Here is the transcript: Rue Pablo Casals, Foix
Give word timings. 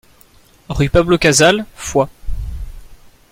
Rue 0.67 0.89
Pablo 0.89 1.19
Casals, 1.19 1.63
Foix 1.75 2.09